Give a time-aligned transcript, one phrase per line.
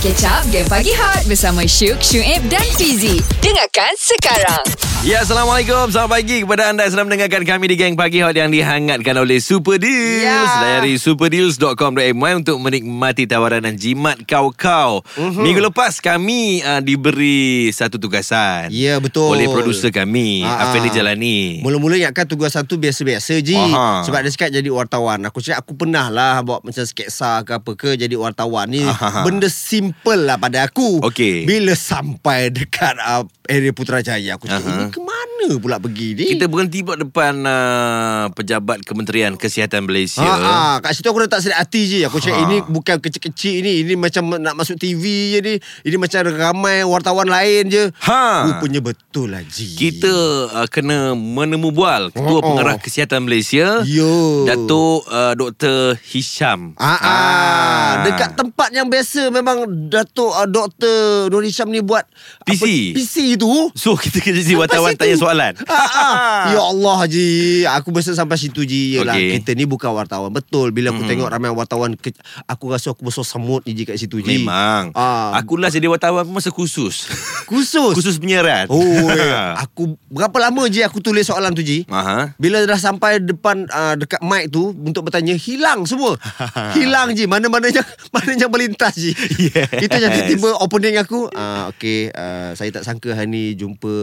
[0.00, 4.64] Catch up Game Pagi Hot Bersama Syuk, Syuib dan Fizi Dengarkan sekarang
[5.04, 5.92] Ya, Assalamualaikum.
[5.92, 9.36] Selamat pagi kepada anda yang sedang mendengarkan kami di Geng Pagi Hot yang dihangatkan oleh
[9.36, 10.24] Super Deals.
[10.24, 10.48] Ya.
[10.64, 15.04] Layari superdeals.com.my untuk menikmati tawaran dan jimat kau-kau.
[15.20, 15.44] Mhm.
[15.44, 18.72] Minggu lepas kami uh, diberi satu tugasan.
[18.72, 19.28] Ya, betul.
[19.28, 20.96] Oleh produser kami, Ah, Afeni ah.
[20.96, 21.60] Jalani.
[21.60, 24.08] Mula-mula ingatkan tugas satu biasa-biasa je Aha.
[24.08, 27.70] Sebab dia cakap jadi wartawan Aku cakap aku pernah lah Buat macam sketsa ke apa
[27.76, 29.20] ke Jadi wartawan ni Aha.
[29.20, 29.52] Benda
[29.84, 31.44] simple lah pada aku Okey.
[31.44, 34.80] Bila sampai dekat uh, area Putrajaya Aku cakap Aha.
[34.80, 40.20] ini ke mana pula pergi ni Kita berhenti buat depan uh, pejabat Kementerian Kesihatan Malaysia.
[40.20, 42.44] Ha, ha, kat situ aku letak sedap hati je Aku cakap Ha.
[42.44, 47.24] ini bukan kecil-kecil ni Ini macam nak masuk TV je ni Ini macam ramai wartawan
[47.24, 48.50] lain je Ha.
[48.50, 50.14] Rupanya betul lah Ji Kita
[50.50, 52.42] uh, kena menemu bual Ketua Oh, oh.
[52.42, 54.42] Pengarah Kesihatan Malaysia Yo.
[54.44, 55.94] Datuk uh, Dr.
[56.02, 57.90] Hisham Ah, ah.
[58.02, 61.28] Dekat tempat yang biasa Memang Datuk uh, Dr.
[61.28, 62.02] Nur Hisham ni buat
[62.42, 62.58] PC.
[62.58, 65.04] apa, PC tu So kita kena jadi wartawan situ.
[65.14, 66.42] Tanya soalan ah, ah.
[66.50, 67.26] Ya Allah Ji
[67.64, 69.30] Aku biasa sampai situ Ji Yelah Okey.
[69.30, 69.38] okay.
[69.38, 71.10] kita ni bukan wartawan Betul Bila aku Mhm.
[71.10, 72.10] tengok ramai wartawan ke,
[72.44, 75.32] Aku rasa aku besar semut ni Ji kat situ Ji Memang ah.
[75.36, 77.06] Aku last jadi wartawan masa khusus
[77.50, 79.54] Khusus Khusus penyiaran Oh ya.
[79.60, 82.32] Aku Berapa lama Ji aku tulis soalan tu Ji Aha.
[82.36, 86.16] Bila dah sampai depan uh, dekat mic tu untuk bertanya hilang semua.
[86.76, 89.12] hilang je mana-mana yang mana yang melintas je.
[89.12, 89.68] Yes.
[89.78, 93.94] Itu yang tiba-tiba opening aku uh, okey uh, saya tak sangka hari ni jumpa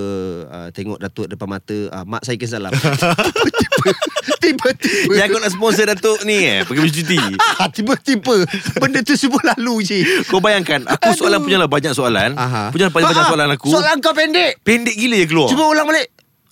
[0.46, 2.70] uh, tengok Datuk depan mata uh, mak saya ke salam.
[4.38, 7.18] tiba-tiba Yang kau nak sponsor Datuk ni eh Pergi bercuti
[7.58, 8.46] Ah, tiba-tiba
[8.78, 9.98] benda tu semua lalu je.
[10.26, 11.46] Kau bayangkan Aku soalan Aduh.
[11.46, 12.70] punya lah Banyak soalan Aha.
[12.70, 13.30] Punya paling banyak Ah, ah.
[13.30, 14.62] soalan aku Soalan kau pendek.
[14.62, 16.08] Pendek gila je keluar Cuba ulang balik.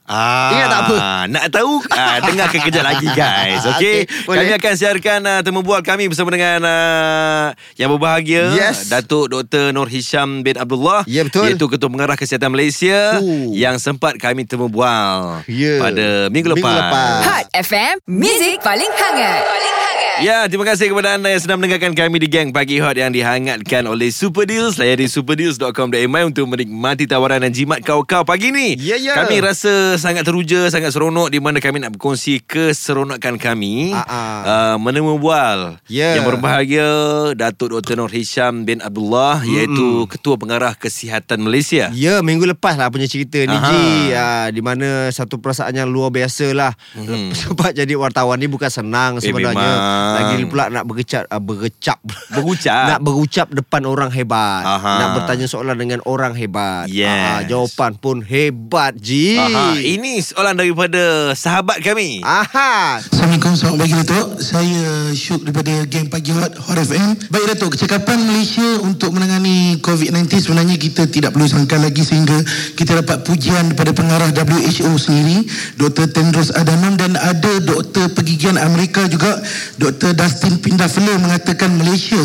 [0.09, 0.95] Ah, Ingat tak apa?
[1.29, 1.73] Nak tahu?
[1.87, 3.61] Ah, dengarkan kejap lagi guys.
[3.69, 4.09] Okey.
[4.09, 4.37] Okey, boleh.
[4.41, 8.89] kami akan siarkan uh, temu bual kami bersama dengan uh, yang berbahagia Yes.
[8.89, 9.69] Datuk Dr.
[9.69, 11.45] Nur Hisham bin Abdullah Ya, betul.
[11.47, 13.53] iaitu Ketua Pengarah Kesihatan Malaysia Oh.
[13.53, 15.77] yang sempat kami temu bual Ya.
[15.77, 16.57] pada minggu lepas.
[16.59, 17.21] Minggu lepas.
[17.23, 19.78] Hot FM Music paling hangat Paling hangat
[20.19, 23.87] Ya, terima kasih kepada anda yang sedang mendengarkan kami di Gang Pagi Hot yang dihangatkan
[23.87, 24.75] oleh Super Deals.
[24.75, 28.75] Layari superdeals.com.my untuk menikmati tawaran dan jimat kau-kau pagi ni.
[28.75, 29.15] Ya, ya.
[29.15, 33.95] Kami rasa sangat teruja, sangat seronok di mana kami nak berkongsi keseronokan kami.
[33.95, 34.39] Ah, ah.
[34.43, 35.79] Uh, menemu bual.
[35.87, 36.19] Ya.
[36.19, 36.89] Yang berbahagia
[37.33, 37.95] Datuk Dr.
[37.95, 41.95] Nur Hisham bin Abdullah iaitu Ketua Pengarah Kesihatan Malaysia.
[41.95, 43.71] Ya, minggu lepas lah punya cerita ni Aha.
[43.71, 43.87] Ji.
[44.11, 46.75] Uh, di mana satu perasaan yang luar biasa lah.
[46.99, 47.31] Mhm.
[47.47, 49.55] Sebab jadi wartawan ni bukan senang Eh, sebenarnya.
[49.55, 50.08] memang.
[50.17, 51.99] Lagi pula nak bergecap, uh, bergecap.
[52.33, 52.85] Berucap.
[52.95, 54.63] nak berucap depan orang hebat.
[54.65, 54.91] Aha.
[54.97, 56.87] Nak bertanya soalan dengan orang hebat.
[56.87, 57.09] Yes.
[57.09, 59.35] Ah, jawapan pun hebat Ji.
[59.35, 62.23] Aha, ini soalan daripada sahabat kami.
[62.23, 63.03] Aha.
[63.03, 64.27] Assalamualaikum, selamat pagi Datuk.
[64.39, 67.19] Saya Syuk daripada Geng Pagi Hot, Hot FM.
[67.27, 72.39] Baik Datuk, kecakapan Malaysia untuk menangani COVID-19 sebenarnya kita tidak perlu sangka lagi sehingga
[72.79, 75.43] kita dapat pujian daripada pengarah WHO sendiri,
[75.75, 76.07] Dr.
[76.15, 78.15] Tedros Adhanom dan ada Dr.
[78.15, 79.35] Pergigian Amerika juga,
[79.75, 79.98] Dr.
[79.99, 82.19] Dustin Pindafelo mengatakan Malaysia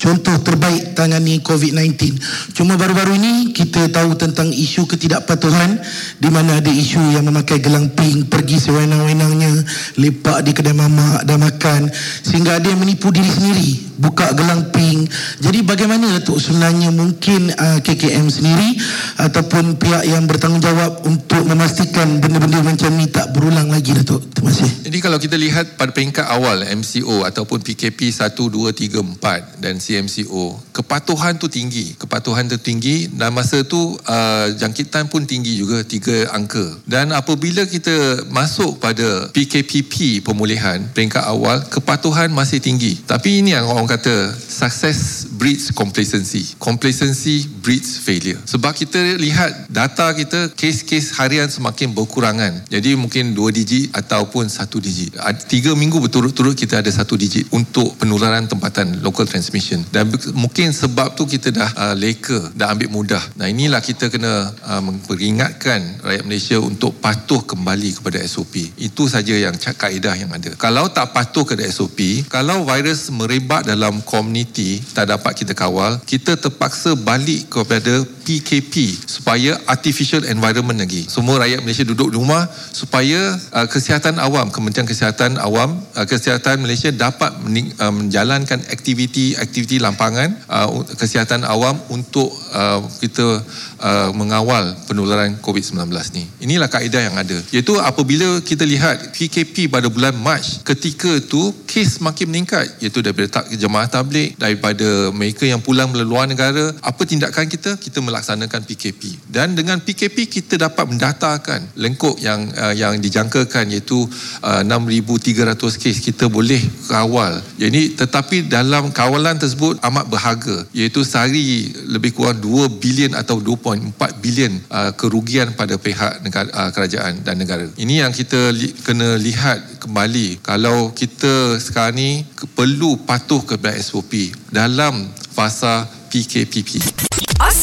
[0.00, 2.16] contoh terbaik tangani COVID-19.
[2.56, 5.76] Cuma baru-baru ini kita tahu tentang isu ketidakpatuhan
[6.16, 9.52] di mana ada isu yang memakai gelang pink pergi sewenang-wenangnya
[10.00, 11.92] lepak di kedai mamak dan makan
[12.24, 15.12] sehingga ada yang menipu diri sendiri buka gelang pink.
[15.44, 18.80] Jadi bagaimana Datuk sebenarnya mungkin uh, KKM sendiri
[19.20, 24.24] ataupun pihak yang bertanggungjawab untuk memastikan benda-benda macam ni tak berulang lagi Datuk.
[24.32, 24.72] Terima kasih.
[24.88, 29.76] Jadi kalau kita lihat pada peringkat awal MCO ataupun PKP 1, 2, 3, 4 dan
[29.90, 31.98] CMCO, kepatuhan tu tinggi.
[31.98, 36.78] Kepatuhan tu tinggi dan masa tu uh, jangkitan pun tinggi juga, tiga angka.
[36.86, 43.02] Dan apabila kita masuk pada PKPP pemulihan peringkat awal, kepatuhan masih tinggi.
[43.02, 46.44] Tapi ini yang orang kata success breeds complacency.
[46.60, 48.36] Complacency breeds failure.
[48.44, 52.68] Sebab kita lihat data kita kes-kes harian semakin berkurangan.
[52.68, 55.16] Jadi mungkin dua digit ataupun satu digit.
[55.48, 59.80] Tiga minggu berturut-turut kita ada satu digit untuk penularan tempatan local transmission.
[59.88, 63.24] Dan mungkin sebab tu kita dah uh, leka, dah ambil mudah.
[63.40, 68.76] Nah inilah kita kena uh, memperingatkan rakyat Malaysia untuk patuh kembali kepada SOP.
[68.76, 70.52] Itu saja yang kaedah yang ada.
[70.60, 76.36] Kalau tak patuh kepada SOP, kalau virus merebak dalam komuniti tak dapat kita kawal, kita
[76.38, 81.06] terpaksa balik kepada PKP supaya artificial environment lagi.
[81.10, 86.62] Semua rakyat Malaysia duduk di rumah supaya uh, kesihatan awam, Kementerian Kesihatan Awam, uh, Kesihatan
[86.62, 93.42] Malaysia dapat uh, menjalankan aktiviti-aktiviti lampangan uh, kesihatan awam untuk uh, kita
[93.82, 96.24] uh, mengawal penularan COVID-19 ni.
[96.46, 97.38] Inilah kaedah yang ada.
[97.50, 103.42] Iaitu apabila kita lihat PKP pada bulan Mac, ketika tu kes makin meningkat iaitu daripada
[103.50, 107.76] jemaah tablik, daripada mereka yang pulang melalui luar negara, apa tindakan kita?
[107.76, 109.28] Kita melaksanakan PKP.
[109.28, 114.08] Dan dengan PKP kita dapat mendatakan lengkuk yang uh, yang dijangkakan iaitu
[114.40, 116.58] uh, 6300 kes kita boleh
[116.88, 117.36] kawal.
[117.60, 123.92] Jadi tetapi dalam kawalan tersebut amat berharga iaitu sehari lebih kurang 2 bilion atau 2.4
[124.24, 127.68] bilion uh, kerugian pada pihak negara, uh, kerajaan dan negara.
[127.76, 132.10] Ini yang kita li- kena lihat kembali kalau kita sekarang ni
[132.54, 135.09] perlu patuh kepada SOP dalam
[135.40, 137.09] fasa PKPP.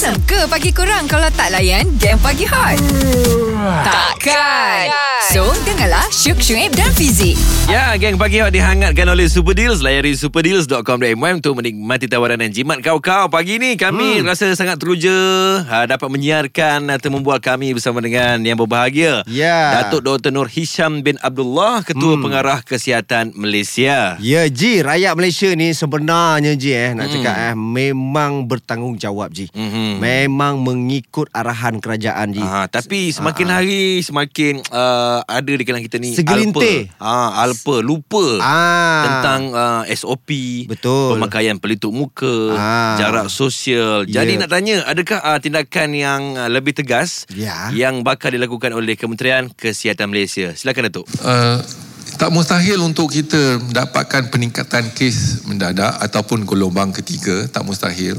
[0.08, 2.80] Awesome ke pagi kurang kalau tak layan game pagi hot?
[3.84, 4.88] Takkan.
[5.28, 7.36] So, dengarlah Syuk Syuib dan Fizik.
[7.68, 9.84] Ya, geng pagi hot dihangatkan oleh Super Deals.
[9.84, 13.28] Layari superdeals.com.my untuk menikmati tawaran dan jimat kau-kau.
[13.28, 14.30] Pagi ni kami hmm.
[14.30, 15.12] rasa sangat teruja
[15.68, 19.28] ha, dapat menyiarkan atau membual kami bersama dengan yang berbahagia.
[19.28, 19.84] Ya.
[19.84, 20.32] Datuk Dr.
[20.32, 22.24] Nur Hisham bin Abdullah, Ketua hmm.
[22.24, 24.16] Pengarah Kesihatan Malaysia.
[24.24, 27.14] Ya Ji, rakyat Malaysia ni sebenarnya Ji eh nak Hmm.
[27.20, 29.52] cakap eh memang bertanggungjawab Ji.
[29.98, 30.06] Mhm.
[30.30, 32.40] Memang mengikut arahan kerajaan Ji.
[32.40, 33.54] Ha, tapi semakin Ah.
[33.58, 36.94] hari semakin uh, ada di kalangan kita ni Segelintir.
[36.94, 37.04] alpa.
[37.04, 39.02] Ha, alpa lupa Ah.
[39.04, 40.30] tentang uh, SOP,
[40.66, 41.18] Betul.
[41.18, 42.96] pemakaian pelitup muka, Ah.
[42.96, 44.06] jarak sosial.
[44.06, 44.40] Jadi Ya.
[44.40, 47.74] nak tanya, adakah uh, tindakan yang uh, lebih tegas Ya.
[47.74, 50.54] yang bakal dilakukan oleh Kementerian Kesihatan Malaysia?
[50.54, 51.06] Silakan Datuk.
[51.20, 51.58] Uh,
[52.18, 58.18] tak mustahil untuk kita mendapatkan peningkatan kes mendadak ataupun gelombang ketiga, tak mustahil.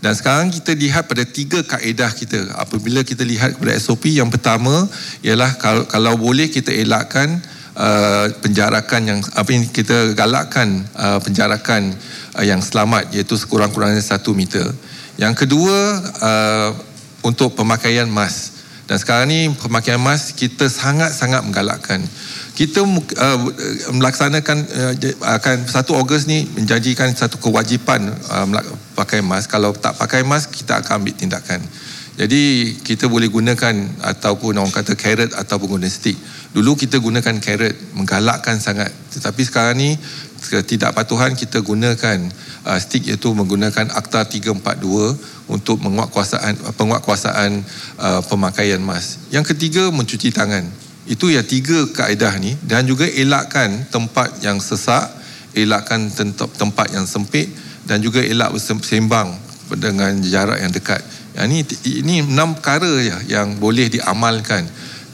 [0.00, 2.56] Dan sekarang kita lihat pada tiga kaedah kita.
[2.56, 4.88] Apabila kita lihat kepada SOP, yang pertama
[5.20, 7.40] ialah kalau, kalau boleh kita elakkan
[7.76, 11.92] uh, penjarakan yang apa yang kita galakkan uh, penjarakan
[12.40, 14.64] uh, yang selamat iaitu sekurang-kurangnya satu meter.
[15.20, 15.78] Yang kedua
[16.24, 16.70] uh,
[17.20, 18.56] untuk pemakaian mask.
[18.84, 22.04] Dan sekarang ni pemakaian mask kita sangat-sangat menggalakkan.
[22.54, 23.38] Kita uh,
[23.90, 24.94] melaksanakan uh,
[25.26, 28.46] akan 1 Ogos ni menjanjikan satu kewajipan uh,
[28.94, 29.50] pakai mask.
[29.50, 31.58] Kalau tak pakai mask kita akan ambil tindakan.
[32.14, 36.14] Jadi kita boleh gunakan ataupun orang kata carrot ataupun guna stick.
[36.54, 38.94] Dulu kita gunakan carrot menggalakkan sangat.
[39.10, 39.98] Tetapi sekarang ni
[40.46, 42.18] ketidakpatuhan kita gunakan
[42.70, 47.50] uh, stick iaitu menggunakan Akta 342 untuk menguatkuasaan penguatkuasaan
[47.98, 49.34] uh, pemakaian mask.
[49.34, 50.83] Yang ketiga mencuci tangan.
[51.04, 55.12] Itu ya tiga kaedah ni dan juga elakkan tempat yang sesak,
[55.52, 56.08] elakkan
[56.56, 57.52] tempat yang sempit
[57.84, 59.36] dan juga elak bersembang
[59.76, 61.04] dengan jarak yang dekat.
[61.36, 61.60] Yang ini
[62.00, 64.64] ini enam perkara ya yang boleh diamalkan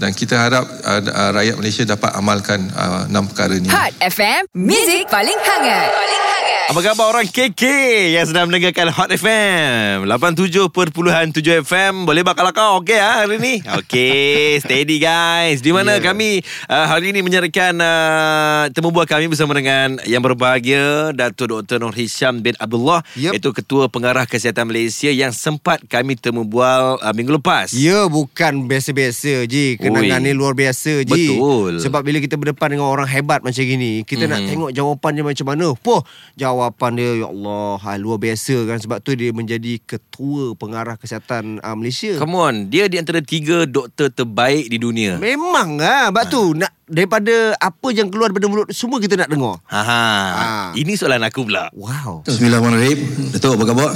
[0.01, 3.69] dan kita harap uh, uh, rakyat Malaysia dapat amalkan uh, enam perkara ni.
[3.69, 5.89] Hot FM, Music paling hangat.
[5.93, 6.50] Paling hangat.
[6.71, 7.67] Apa khabar orang KK
[8.15, 13.59] yang sedang mendengarkan Hot FM 87.7 FM Boleh bakal kau okey ha, hari ni?
[13.59, 16.07] Okey, steady guys Di mana yeah.
[16.07, 21.83] kami uh, hari ini menyerahkan uh, temu bual kami bersama dengan yang berbahagia Datuk Dr.
[21.83, 23.35] Nur Hisham bin Abdullah Yep.
[23.35, 28.71] Iaitu Ketua Pengarah Kesihatan Malaysia Yang sempat kami temu bual uh, minggu lepas Ya bukan
[28.71, 30.27] biasa-biasa Ji Kenangan Oi.
[30.31, 31.83] ni luar biasa Ji Betul.
[31.83, 34.39] Sebab bila kita berdepan dengan orang hebat macam gini Kita mm-hmm.
[34.39, 36.07] nak tengok jawapan dia macam mana Poh
[36.39, 36.60] Jawapan
[36.93, 38.77] dia Ya Allah ha, Luar biasa kan?
[38.77, 42.21] Sebab tu dia menjadi Ketua Pengarah Kesihatan uh, Malaysia.
[42.21, 45.17] Come on Dia di antara tiga doktor terbaik di dunia.
[45.17, 49.63] Memang lah Sebab tu nak Daripada apa yang keluar daripada mulut Semua kita nak dengar.
[49.71, 50.03] Ha, ha.
[50.35, 50.69] Ah.
[50.75, 51.71] Ini soalan aku pula.
[51.71, 52.27] Wow.
[52.27, 52.99] Bismillahirrahmanirrahim.
[53.31, 53.91] Datuk apa khabar?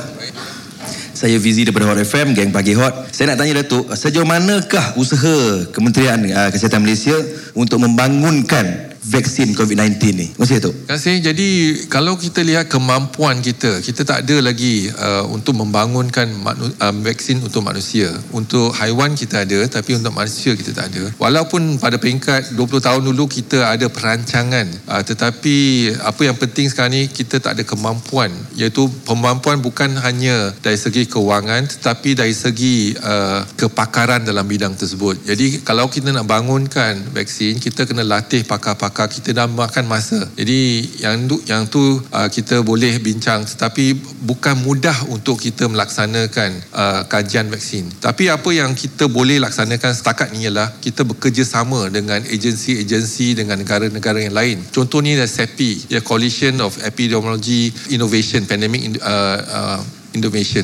[1.14, 3.10] Saya Fizi daripada Hot FM Geng Pagi Hot.
[3.10, 7.14] Saya nak tanya Datuk Sejauh manakah usaha Kementerian uh, Kesihatan Malaysia
[7.58, 11.16] Untuk membangunkan vaksin COVID-19 ni Datuk Terima kasih.
[11.20, 11.48] Jadi
[11.90, 17.42] kalau kita lihat kemampuan kita, kita tak ada lagi uh, untuk membangunkan manu, uh, vaksin
[17.42, 18.08] untuk manusia.
[18.30, 21.10] Untuk haiwan kita ada, tapi untuk manusia kita tak ada.
[21.18, 25.56] Walaupun pada peringkat 20 tahun dulu kita ada perancangan, uh, tetapi
[25.98, 28.30] apa yang penting sekarang ni kita tak ada kemampuan.
[28.54, 35.26] Iaitu kemampuan bukan hanya dari segi kewangan, tetapi dari segi uh, kepakaran dalam bidang tersebut.
[35.26, 40.22] Jadi kalau kita nak bangunkan vaksin, kita kena latih pakar-pakar kita dah makan masa.
[40.38, 46.50] Jadi yang tu yang tu uh, kita boleh bincang tetapi bukan mudah untuk kita melaksanakan
[46.70, 47.90] uh, kajian vaksin.
[47.98, 54.22] Tapi apa yang kita boleh laksanakan setakat ni ialah kita bekerjasama dengan agensi-agensi dengan negara-negara
[54.22, 54.62] yang lain.
[54.70, 59.80] Contohnya adalah CEPI, ya Coalition of Epidemiology Innovation Pandemic uh, uh,
[60.14, 60.62] Innovation.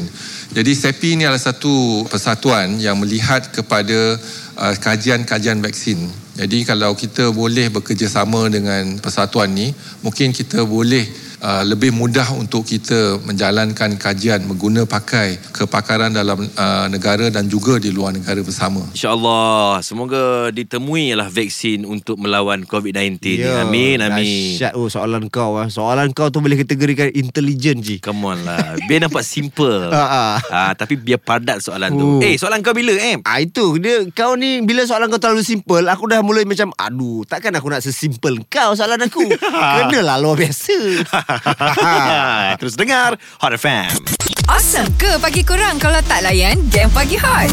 [0.50, 4.18] Jadi CEPI ini adalah satu persatuan yang melihat kepada
[4.58, 6.10] uh, kajian-kajian vaksin.
[6.40, 11.04] Jadi kalau kita boleh bekerjasama dengan persatuan ni, mungkin kita boleh
[11.42, 17.80] uh, lebih mudah untuk kita menjalankan kajian mengguna pakai kepakaran dalam uh, negara dan juga
[17.80, 18.80] di luar negara bersama.
[18.92, 23.48] InsyaAllah Semoga ditemui lah vaksin Untuk melawan COVID-19 ni.
[23.48, 25.66] Amin Amin Ya, Dahsyat oh soalan kau ah.
[25.72, 27.96] Soalan kau tu boleh kategorikan intelligent je.
[27.98, 30.38] Come on lah Biar nampak simple Ah,
[30.80, 32.18] Tapi biar padat soalan tu Oh.
[32.18, 33.22] Eh soalan kau bila em?
[33.22, 37.22] Ah itu dia kau ni bila soalan kau terlalu simple aku dah mulai macam aduh
[37.22, 39.22] takkan aku nak sesimple kau soalan aku.
[39.86, 40.76] Kenalah luar biasa.
[42.60, 44.20] Terus dengar Hot FM
[44.50, 47.46] Awesome ke pagi kurang kalau tak layan game pagi hot?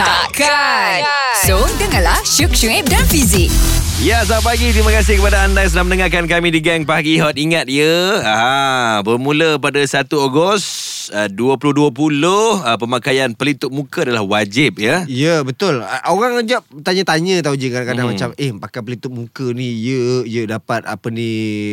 [0.00, 1.04] Takkan.
[1.44, 3.52] So, dengarlah Syuk Syuib dan Fizik.
[4.00, 4.72] Ya, selamat pagi.
[4.72, 7.36] Terima kasih kepada anda yang sedang mendengarkan kami di Gang Pagi Hot.
[7.36, 10.64] Ingat ya, ah, bermula pada 1 Ogos
[11.08, 11.88] 2020,
[12.60, 15.02] uh, pemakaian pelitup muka adalah wajib ya.
[15.04, 18.14] Ya betul Ah, Orang ajak tanya-tanya tau je kadang-kadang Hmm.
[18.14, 21.30] macam Eh pakai pelitup muka ni Ya ya dapat apa ni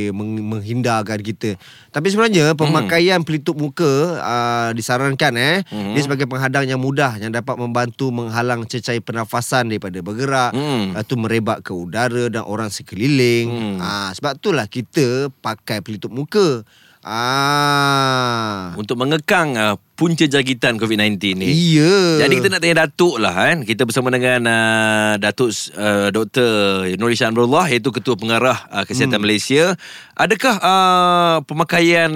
[0.09, 1.59] meng- Menghindarkan kita
[1.89, 5.93] Tapi sebenarnya Pemakaian pelitup muka uh, Disarankan eh Hmm.
[5.93, 10.91] Dia sebagai penghadang yang mudah Yang dapat membantu Menghalang cecair pernafasan Daripada bergerak Hmm.
[10.91, 13.77] Lepas tu merebak ke udara Dan orang sekeliling Hmm.
[13.79, 16.63] ah, Sebab itulah kita Pakai pelitup muka
[16.99, 21.47] Ah, Untuk mengekang uh, punca jangkitan COVID-19 ni.
[21.47, 23.63] Iya Jadi kita nak tanya Datuk lah kan.
[23.63, 25.47] Kita bersama dengan uh, Datuk
[25.79, 26.91] uh, Dr.
[26.99, 29.23] Nur Ishan Amrullah iaitu Ketua Pengarah uh, Kesihatan hmm.
[29.23, 29.79] Malaysia.
[30.11, 32.11] Adakah uh, pemakaian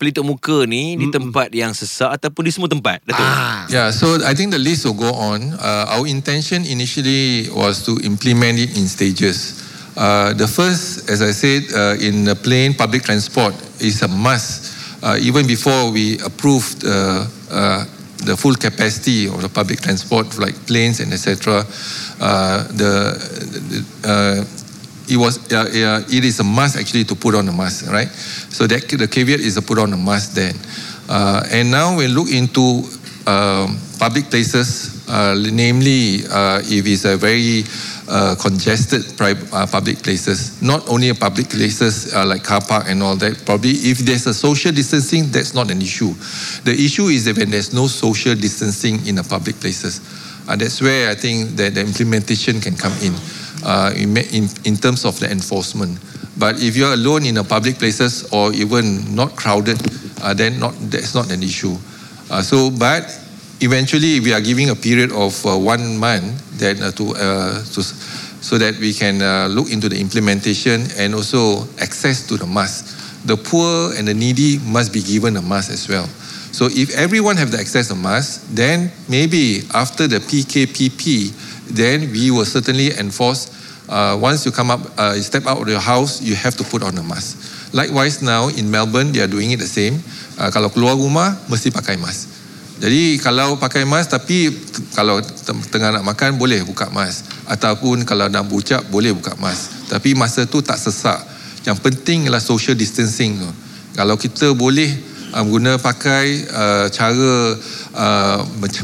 [0.00, 3.04] pelitup muka ni di tempat yang sesak ataupun di semua tempat?
[3.04, 3.20] Datuk?
[3.20, 3.68] ah.
[3.68, 5.52] Yeah, so I think the list will go on.
[5.60, 9.64] Uh, our intention initially was to implement it in stages.
[9.96, 14.72] Uh, the first, as I said, uh, in the plane public transport is a must.
[15.02, 21.12] Uh, even before we approved the full capacity of the public transport, like planes and
[21.12, 21.62] etc.,
[22.72, 23.14] the,
[24.02, 24.64] the
[25.08, 28.08] it was uh, uh, it is a must actually to put on a mask, right?
[28.08, 30.54] So that the caveat is to put on a mask then.
[31.08, 32.84] Uh, and now we look into
[33.26, 37.64] um, public places, namely uh, if it's a very
[38.08, 43.02] uh, congested uh, public places, not only a public places uh, like car park and
[43.02, 43.44] all that.
[43.46, 46.12] Probably if there's a social distancing, that's not an issue.
[46.64, 50.00] The issue is that when there's no social distancing in the public places.
[50.46, 53.14] Uh, that's where I think that the implementation can come in,
[53.64, 55.98] uh, in, in, in terms of the enforcement.
[56.36, 59.80] But if you're alone in the public places or even not crowded,
[60.22, 61.76] uh, then not, that's not an issue.
[62.30, 63.08] Uh, so, but
[63.60, 67.82] eventually we are giving a period of uh, one month that uh, to, uh, to
[67.82, 72.92] so that we can uh, look into the implementation and also access to the mask.
[73.24, 76.06] The poor and the needy must be given a mask as well.
[76.52, 81.32] So if everyone have the access to mask, then maybe after the PKPP,
[81.74, 83.50] then we will certainly enforce.
[83.88, 84.80] Uh, once you come up,
[85.16, 87.72] you step out of your house, you have to put on a mask.
[87.74, 89.98] Likewise now in Melbourne, they are doing it the same.
[90.38, 92.33] Uh, kalau keluar rumah, mesti pakai mask.
[92.84, 94.52] Jadi kalau pakai mask tapi
[94.92, 95.16] kalau
[95.72, 99.88] tengah nak makan boleh buka mask ataupun kalau nak bucap boleh buka mask.
[99.88, 101.16] Tapi masa tu tak sesak.
[101.64, 103.48] Yang penting ialah social distancing tu.
[103.96, 104.92] Kalau kita boleh
[105.32, 107.56] uh, guna pakai uh, cara
[107.96, 108.40] uh,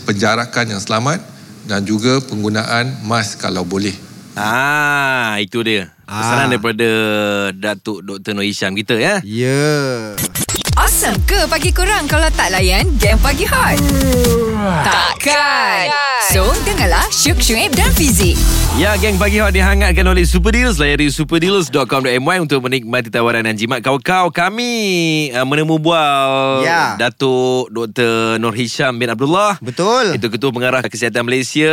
[0.08, 1.20] penjarakan yang selamat
[1.68, 3.92] dan juga penggunaan mask kalau boleh.
[4.32, 5.92] Ah, itu dia.
[6.08, 6.50] Pesanan Ah.
[6.56, 6.88] daripada
[7.52, 8.32] Datuk Dr.
[8.32, 9.20] Nur Hisham kita ya.
[9.20, 10.16] Ya
[10.78, 13.74] Awesome ke pagi kurang kalau tak layan game pagi hot?
[14.86, 15.90] Takkan.
[16.30, 18.38] So, dengarlah Syuk Syuib dan Fizik.
[18.78, 20.78] Ya, geng pagi hot dihangatkan oleh Super Deals.
[20.78, 24.30] Layari superdeals.com.my untuk menikmati tawaran dan jimat kau-kau.
[24.30, 24.70] Kami
[25.34, 26.94] uh, menemu bual Ya.
[26.94, 28.38] Datuk Dr.
[28.38, 29.58] Nur Hisham bin Abdullah.
[29.58, 31.72] Betul Itu Ketua Pengarah Kesihatan Malaysia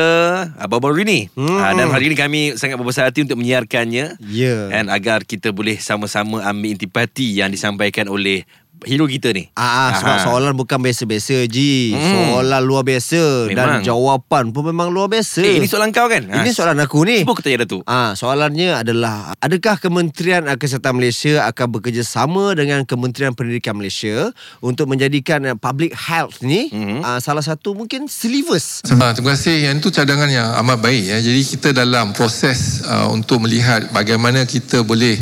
[0.58, 1.20] uh, baru-baru ini.
[1.38, 1.54] Hmm.
[1.54, 4.18] Uh, dan hari ini kami sangat berbesar hati untuk menyiarkannya.
[4.26, 8.48] Ya Dan agar kita boleh sama-sama ambil intipati yang disampaikan oleh
[8.84, 9.50] hero kita ni.
[9.54, 10.24] Ah, ah, sebab Aha.
[10.24, 12.14] soalan bukan biasa-biasa Ji Hmm.
[12.38, 13.82] Soalan luar biasa Memang.
[13.82, 16.26] Dan jawapan pun memang luar biasa Eh, ini soalan kau kan?
[16.26, 17.82] Ini soalan aku ni Cuba aku tanya Datuk.
[17.84, 24.30] Ah, soalannya adalah adakah Kementerian ah, Kesihatan Malaysia akan bekerjasama dengan Kementerian Pendidikan Malaysia
[24.60, 27.02] untuk menjadikan ah, public health ni Mhm.
[27.02, 28.86] ah, salah satu mungkin syllabus.
[28.92, 29.58] Ah, terima kasih.
[29.64, 31.04] Yang itu cadangan yang amat baik.
[31.04, 31.18] Ya.
[31.18, 35.16] Jadi kita dalam proses uh, untuk melihat bagaimana kita boleh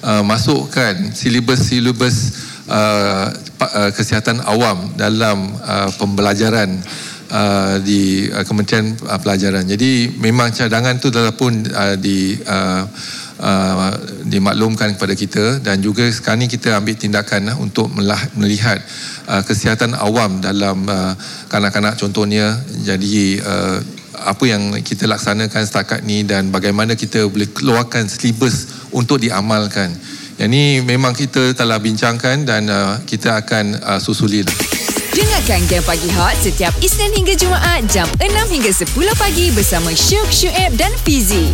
[0.00, 2.16] uh, masukkan silibus-silibus
[2.68, 3.26] uh,
[3.58, 6.78] uh, kesihatan awam dalam uh, pembelajaran
[7.32, 9.64] uh, di uh, Kementerian uh, Pelajaran.
[9.64, 12.84] Jadi memang cadangan tu dah pun uh, di uh,
[13.40, 13.90] uh,
[14.28, 18.78] dimaklumkan kepada kita dan juga sekarang ni kita ambil tindakan uh, untuk melah, melihat
[19.26, 21.16] uh, kesihatan awam dalam uh,
[21.48, 22.54] kanak-kanak contohnya
[22.84, 23.78] jadi uh,
[24.22, 29.90] apa yang kita laksanakan setakat ni dan bagaimana kita boleh keluarkan silibus untuk diamalkan.
[30.42, 34.42] Yang ni memang kita telah bincangkan dan uh, kita akan uh, susuli.
[35.12, 40.24] Dengarkan Game Pagi Hot setiap Isnin hingga Jumaat jam 6 hingga 10 pagi bersama Syuk,
[40.32, 41.52] Syuib dan Fizi.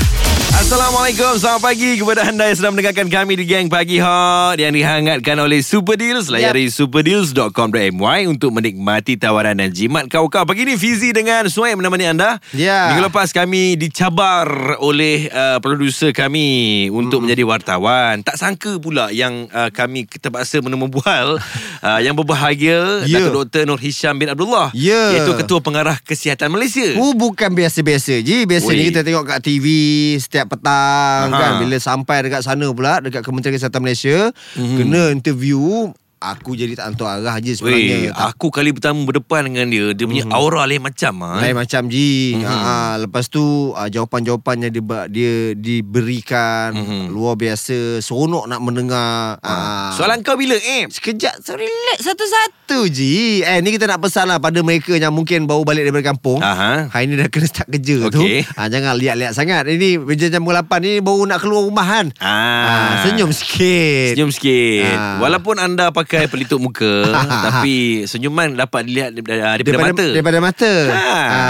[0.49, 5.37] Assalamualaikum Selamat pagi kepada anda yang sedang mendengarkan kami di Gang Pagi Hot Yang dihangatkan
[5.39, 6.75] oleh Super Deals Layari yep.
[6.75, 12.91] superdeals.com.my Untuk menikmati tawaran dan jimat kau-kau Pagi ni Fizi dengan Suhaib menemani anda Ya.
[12.91, 19.47] Minggu lepas kami dicabar oleh uh, produser kami Untuk menjadi wartawan Tak sangka pula yang
[19.53, 21.39] uh, kami terpaksa menemubual
[21.87, 23.21] uh, Yang berbahagia Ya.
[23.21, 23.65] Datuk Dr.
[23.65, 25.17] Nur Hisham bin Abdullah Ya.
[25.17, 28.87] Iaitu Ketua Pengarah Kesihatan Malaysia Oh bukan biasa-biasa je Biasa ni Oi.
[28.87, 29.67] kita tengok kat TV
[30.15, 31.41] Setiap petang Aha.
[31.41, 34.77] kan Bila sampai dekat sana pula Dekat Kementerian Kesihatan Malaysia Mhm.
[34.77, 35.89] Kena interview
[36.21, 40.03] Aku jadi tak tentu arah je sebenarnya Tak aku kali pertama berdepan dengan dia Dia
[40.03, 41.39] punya aura lain macam ah.
[41.39, 42.43] Lain macam Ji Mhm.
[42.43, 42.59] mm-hmm.
[42.61, 46.81] ha, Lepas tu uh, Jawapan-jawapannya dia, dia diberikan Mhm.
[46.81, 47.03] mm-hmm.
[47.09, 49.47] Luar biasa Seronok nak mendengar Ah.
[49.47, 49.95] ha.
[49.95, 50.87] Soalan kau bila eh?
[50.87, 55.47] Sekejap so Relax satu-satu Ji Eh ni kita nak pesan lah Pada mereka yang mungkin
[55.47, 56.87] Baru balik daripada kampung Aha.
[56.89, 58.43] Hari ni dah kena start kerja Okey.
[58.43, 62.07] tu ha, Jangan lihat-lihat sangat Ini jam jam 8 ni Baru nak keluar rumah kan
[62.19, 62.35] Ah.
[62.67, 65.17] ha, Senyum sikit Senyum sikit Ah.
[65.21, 66.89] Walaupun anda pakai pelitup muka
[67.49, 71.19] Tapi senyuman dapat dilihat daripada, daripada, mata Daripada mata Ha.
[71.21, 71.43] ha.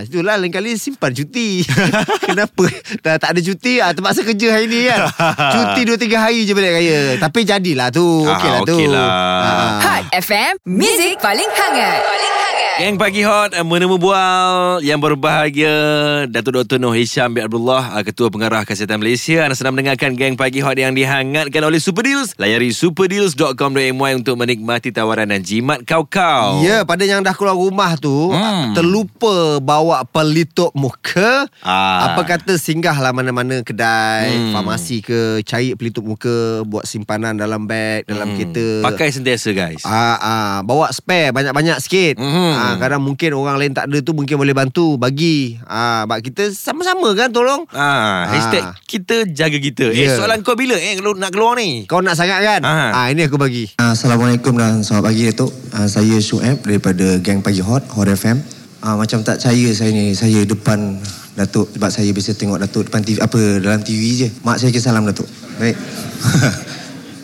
[0.00, 1.66] Itulah lain kali simpan cuti
[2.28, 2.64] Kenapa
[3.00, 5.10] Dah tak ada cuti ah, Terpaksa kerja hari ni kan
[5.54, 9.08] Cuti 2-3 hari je balik raya Tapi jadilah tu Ah, Okey lah tu okeylah.
[9.08, 9.78] Ah.
[9.80, 11.98] Hot FM, Music paling hangat.
[12.00, 12.67] Paling hangat.
[12.78, 15.74] Geng Pagi Hot eh, Menemu bual Yang berbahagia
[16.30, 16.78] Datuk Dr.
[16.78, 20.78] Noh Hisham bin Abdullah ah, Ketua Pengarah Kesihatan Malaysia Anda sedang mendengarkan Geng Pagi Hot
[20.78, 27.02] Yang dihangatkan oleh Super Deals Layari superdeals.com.my Untuk menikmati tawaran dan jimat kau-kau Ya, pada
[27.02, 28.70] yang dah keluar rumah tu Hmm.
[28.70, 32.12] terlupa bawa pelitup muka, Ah.
[32.12, 34.52] apa kata singgahlah mana-mana kedai, Hmm.
[34.52, 38.60] farmasi ke, cari pelitup muka buat simpanan dalam beg, dalam kereta.
[38.60, 38.84] Hmm.
[38.84, 42.14] Pakai sentiasa guys Ah, ah, bawa spare banyak-banyak sikit.
[42.20, 42.52] Mhm.
[42.52, 45.56] Ah, kadang mungkin orang lain tak ada tu mungkin boleh bantu bagi.
[45.64, 47.64] Ah, bak kita sama-sama kan tolong.
[47.70, 49.88] Ah, hashtag kita jaga kita.
[49.88, 50.14] Eh, Ya.
[50.14, 51.84] soalan kau bila eh kalau nak keluar ni?
[51.84, 52.60] Kau nak sangat kan?
[52.60, 52.92] Ah.
[52.92, 53.72] Ah, ini aku bagi.
[53.76, 55.50] Ah, Assalamualaikum dan selamat pagi Datuk.
[55.70, 58.42] Ah, saya Shu'aib daripada Gang Pagi Hot, Hot FM.
[58.78, 61.00] Ah, macam tak percaya saya ni, saya depan
[61.34, 64.28] Datuk sebab saya biasa tengok Datuk depan TV apa dalam TV je.
[64.42, 65.26] Mak saya ke salam Datuk.
[65.56, 65.78] Baik.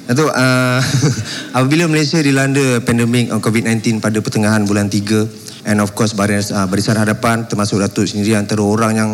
[0.04, 0.84] Datuk, ah,
[1.56, 6.68] apabila Malaysia dilanda pandemik ah, COVID-19 pada pertengahan bulan 3 and of course baris, ah,
[6.68, 9.12] barisan hadapan termasuk Datuk sendiri antara orang yang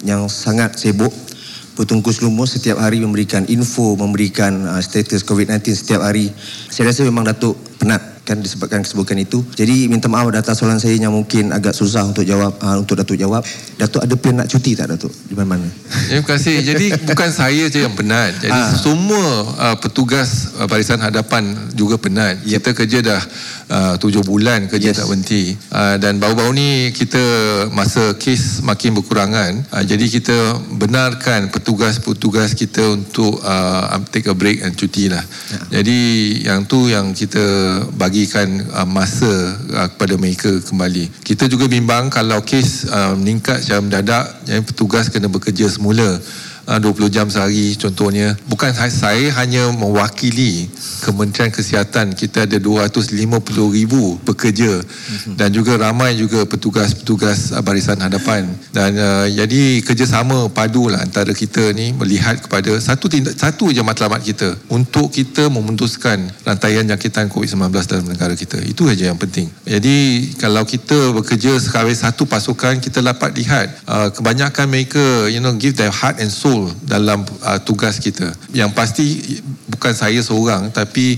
[0.00, 1.12] yang sangat sibuk
[1.76, 6.28] bertungkus lumus setiap hari memberikan info, memberikan uh, status COVID-19 setiap hari.
[6.68, 9.42] Saya rasa memang Datuk penat kan disebabkan kesibukan itu.
[9.54, 13.16] Jadi minta maaf atas soalan saya yang mungkin agak susah untuk jawab uh, untuk Datuk
[13.16, 13.42] jawab.
[13.74, 15.10] Datuk ada plan nak cuti tak Datuk?
[15.26, 15.66] Di mana-mana?
[16.06, 16.62] Terima kasih.
[16.70, 18.38] Jadi bukan saya je yang penat.
[18.38, 18.70] Jadi Ah.
[18.76, 19.24] semua
[19.56, 22.44] uh, petugas uh, barisan hadapan juga penat.
[22.44, 23.22] Kita kerja dah
[23.68, 24.98] uh, tujuh bulan kerja Yes.
[24.98, 25.54] tak berhenti.
[25.70, 27.22] Uh, dan baru-baru ni kita
[27.70, 29.64] masa kes makin berkurangan.
[29.70, 30.36] Uh, jadi kita
[30.76, 35.22] benarkan petugas-petugas kita untuk uh, take a break dan cuti lah.
[35.70, 35.98] Jadi
[36.44, 37.42] yang tu yang kita
[38.10, 39.30] bagikan uh, masa
[39.70, 41.22] uh, kepada mereka kembali.
[41.22, 46.18] Kita juga bimbang kalau kes uh, meningkat secara mendadak, jadi petugas kena bekerja semula.
[46.66, 48.34] Uh, 20 jam sehari contohnya.
[48.48, 50.66] Bukan saya, saya hanya mewakili
[51.04, 52.12] Kementerian Kesihatan.
[52.16, 53.16] Kita ada 250
[53.70, 54.82] ribu pekerja.
[55.36, 58.48] Dan juga ramai juga petugas-petugas uh, barisan hadapan.
[58.74, 63.80] Dan uh, jadi kerjasama padu lah antara kita ni melihat kepada satu tindak satu je
[63.84, 68.58] matlamat kita untuk kita memutuskan rantaian jangkitan COVID-19 dalam negara kita.
[68.64, 69.46] Itu saja yang penting.
[69.64, 75.54] Jadi kalau kita bekerja sebagai satu pasukan kita dapat lihat uh, kebanyakan mereka you know
[75.54, 76.49] give their heart and soul
[76.84, 78.32] dalam uh, tugas kita.
[78.54, 79.06] Yang pasti
[79.70, 81.16] bukan saya seorang tapi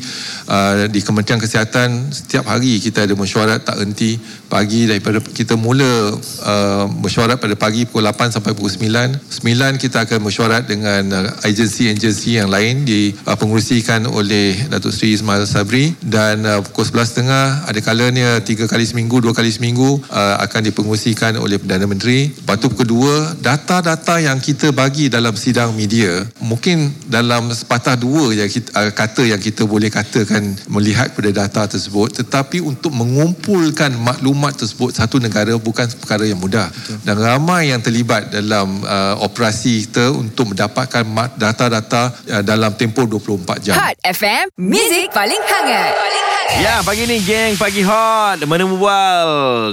[0.48, 4.20] uh, di Kementerian Kesihatan setiap hari kita ada mesyuarat tak henti
[4.52, 6.12] pagi daripada kita mula
[6.44, 11.46] uh, mesyuarat pada pagi pukul 8 sampai pukul 9 9 kita akan mesyuarat dengan uh,
[11.46, 15.94] agensi-agensi yang lain di uh, pengurusikan oleh Datuk Seri Ismail Sabri.
[16.02, 21.38] Dan uh, pukul 11.30 ada kalanya tiga kali seminggu dua kali seminggu uh, akan dipengurusikan
[21.38, 22.34] oleh Perdana Menteri.
[22.34, 28.34] Lepas tu pukul 2 data-data yang kita bagi dalam sidang media mungkin dalam sepatah dua
[28.34, 33.94] yang kita, uh, kata yang kita boleh katakan melihat pada data tersebut tetapi untuk mengumpulkan
[33.94, 36.98] maklumat tersebut satu negara bukan perkara yang mudah Betul.
[37.06, 41.04] dan ramai yang terlibat dalam uh, operasi kita untuk mendapatkan
[41.38, 45.92] data-data uh, dalam tempoh 24 jam Hot FM, Music paling hangat.
[45.94, 46.31] Paling hangat.
[46.60, 49.24] Ya, pagi ni geng Pagi Hot Menemu bual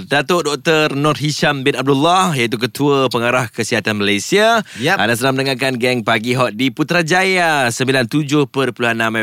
[0.08, 0.96] Datuk Dr.
[0.96, 4.96] Nur Hisham bin Abdullah Iaitu Ketua Pengarah Kesihatan Malaysia Yap.
[4.96, 8.48] Anda sedang mendengarkan geng Pagi Hot Di Putrajaya 97.6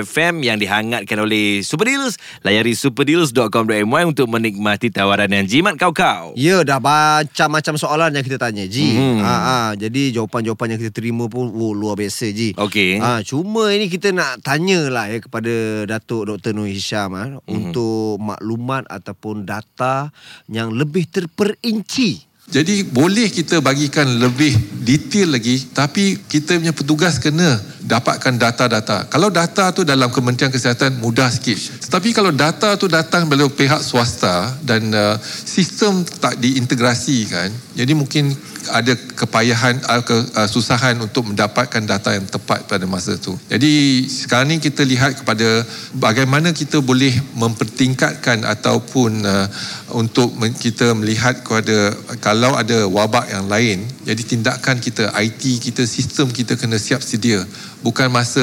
[0.04, 6.60] FM Yang dihangatkan oleh Super Deals Layari superdeals.com.my Untuk menikmati tawaran yang jimat kau-kau Ya
[6.60, 9.00] dah macam-macam soalan yang kita tanya Ji.
[9.00, 9.24] Mhm.
[9.24, 12.52] Ha, ha jadi jawapan-jawapan yang kita terima pun oh, luar biasa Ji.
[12.58, 12.98] Okey.
[13.00, 15.52] Ha cuma ini kita nak tanyalah ya kepada
[15.86, 17.54] Datuk Dr Nur Hisham ha, Mhm.
[17.54, 20.10] untuk maklumat ataupun data
[20.50, 22.26] yang lebih terperinci.
[22.46, 24.54] Jadi boleh kita bagikan lebih
[24.86, 29.10] detail lagi tapi kita punya petugas kena dapatkan data-data.
[29.10, 31.58] Kalau data tu dalam Kementerian Kesihatan mudah sikit.
[31.90, 38.30] Tetapi kalau data tu datang dari pihak swasta dan uh, sistem tak diintegrasikan, jadi mungkin
[38.70, 43.34] ada kepayahan uh, kesusahan untuk mendapatkan data yang tepat pada masa tu.
[43.46, 45.62] Jadi sekarang ni kita lihat kepada
[45.96, 49.46] bagaimana kita boleh mempertingkatkan ataupun uh,
[49.94, 56.30] untuk kita melihat kepada kalau ada wabak yang lain, jadi tindakan kita IT kita sistem
[56.30, 57.42] kita kena siap sedia.
[57.84, 58.42] Bukan masa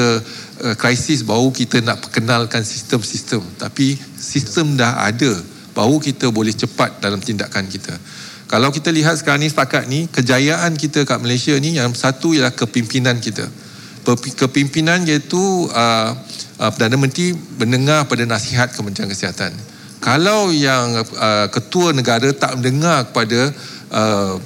[0.64, 7.02] uh, krisis baru kita nak perkenalkan sistem-sistem, tapi sistem dah ada baru kita boleh cepat
[7.02, 7.92] dalam tindakan kita.
[8.54, 12.54] Kalau kita lihat sekarang ni setakat ni kejayaan kita kat Malaysia ni yang satu ialah
[12.54, 13.42] kepimpinan kita.
[14.38, 16.14] Kepimpinan iaitu uh,
[16.62, 19.50] uh, Perdana Menteri mendengar pada nasihat Kementerian Kesihatan.
[19.98, 23.50] Kalau yang uh, ketua negara tak mendengar kepada
[23.90, 24.38] uh,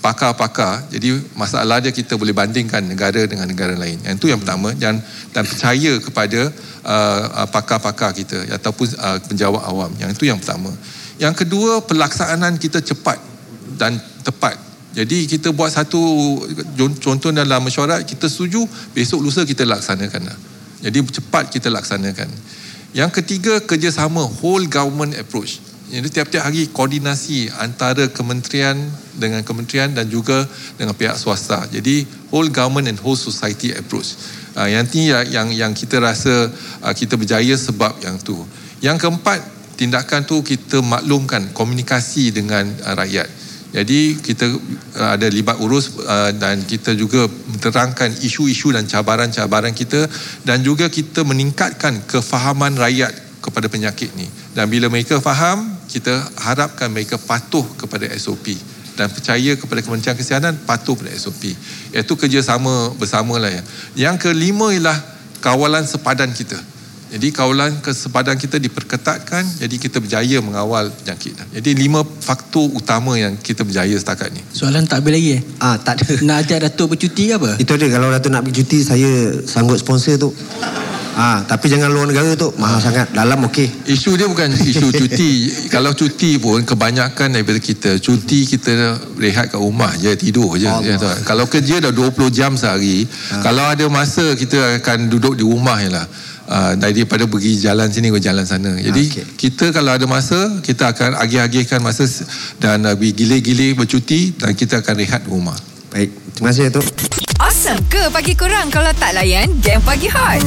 [0.00, 4.00] pakar-pakar, jadi masalah dia kita boleh bandingkan negara dengan negara lain.
[4.00, 4.96] Yang itu yang pertama dan
[5.36, 6.48] dan percaya kepada
[6.88, 9.92] uh, pakar-pakar kita ataupun uh, penjawat awam.
[10.00, 10.72] Yang itu yang pertama.
[11.20, 13.20] Yang kedua pelaksanaan kita cepat
[13.76, 14.56] dan tepat.
[14.90, 16.00] Jadi kita buat satu
[16.98, 18.64] contoh dalam mesyuarat kita setuju
[18.96, 20.32] besok lusa kita laksanakan.
[20.32, 20.38] lah.
[20.80, 22.26] Jadi cepat kita laksanakan.
[22.96, 25.62] Yang ketiga kerjasama whole government approach.
[25.90, 28.78] Jadi tiap-tiap hari koordinasi antara kementerian
[29.14, 30.46] dengan kementerian dan juga
[30.78, 31.66] dengan pihak swasta.
[31.68, 34.14] Jadi whole government and whole society approach.
[34.54, 36.50] Uh, yang ini yang, yang kita rasa
[36.82, 38.38] uh, kita berjaya sebab yang tu.
[38.82, 43.24] Yang keempat tindakan tu kita maklumkan komunikasi dengan uh, rakyat.
[43.72, 44.44] Jadi kita
[45.00, 50.04] uh, ada libat urus uh, dan kita juga menerangkan isu-isu dan cabaran-cabaran kita
[50.44, 54.28] dan juga kita meningkatkan kefahaman rakyat kepada penyakit ni.
[54.52, 56.12] Dan bila mereka faham, kita
[56.44, 58.52] harapkan mereka patuh kepada SOP
[59.00, 61.56] dan percaya kepada Kementerian Kesihatan patuh pada SOP.
[61.96, 63.62] Iaitu kerjasama bersama lah ya.
[63.96, 64.98] Yang kelima ialah
[65.40, 66.60] kawalan sepadan kita.
[67.10, 71.34] Jadi kawalan kesepadan kita diperketatkan jadi kita berjaya mengawal penyakit.
[71.50, 74.38] Jadi lima faktor utama yang kita berjaya setakat ni.
[74.54, 75.42] Soalan tak habis lagi eh?
[75.58, 76.22] Ah tak ada.
[76.22, 77.50] Nak ajak Datuk bercuti ke apa?
[77.58, 79.10] Itu ada kalau Datuk nak pergi cuti saya
[79.42, 80.30] sanggup sponsor tu.
[81.18, 83.10] Ah tapi jangan luar negara tu mahal sangat.
[83.10, 83.90] Dalam okey.
[83.90, 85.32] Isu dia bukan isu cuti.
[85.66, 90.70] Kalau cuti pun kebanyakan daripada kita cuti kita rehat kat rumah je tidur je.
[90.70, 90.86] Allah.
[90.86, 91.26] Ya, tak?
[91.26, 93.02] kalau kerja dah 20 jam sehari,
[93.42, 96.06] kalau ada masa kita akan duduk di rumah je lah.
[96.50, 98.74] Uh, daripada pergi jalan sini ke jalan sana.
[98.74, 99.24] Jadi Okey.
[99.38, 102.10] kita kalau ada masa kita akan agih-agihkan masa
[102.58, 105.54] dan uh, gilir-gilir bercuti dan kita akan rehat rumah.
[105.94, 106.10] Baik.
[106.34, 107.29] Terima kasih Datuk.
[107.70, 110.42] Awesome ke pagi korang kalau tak layan game pagi hot?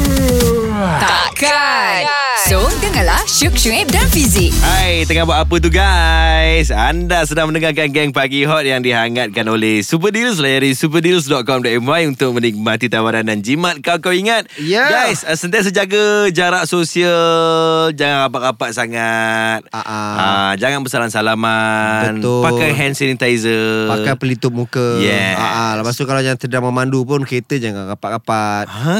[0.99, 2.03] Takkan.
[2.49, 4.51] So, dengarlah Syuk Syuib dan Fizik.
[4.59, 6.73] Hai, tengah buat apa tu guys?
[6.73, 10.41] Anda sedang mendengarkan Geng Pagi Hot yang dihangatkan oleh Super Deals.
[10.41, 14.49] Layari superdeals.com.my untuk menikmati tawaran dan jimat kau-kau ingat.
[14.59, 14.89] Ya.
[14.89, 17.93] Guys, uh, sentiasa jaga jarak sosial.
[17.95, 19.61] Jangan rapat-rapat sangat.
[19.71, 19.87] Ah.
[19.87, 22.19] Ah, jangan bersalam-salaman.
[22.19, 22.43] Betul.
[22.49, 23.93] Pakai hand sanitizer.
[23.93, 24.99] Pakai pelitup muka.
[24.99, 25.37] Yes.
[25.37, 28.65] Ah, ah, lepas tu kalau yang sedang memandu pun kereta jangan rapat-rapat.
[28.65, 28.97] Ha?